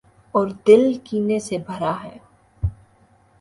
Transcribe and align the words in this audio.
اوردل 0.35 0.93
کینے 1.03 1.39
سے 1.39 1.57
بھراہے۔ 1.57 2.17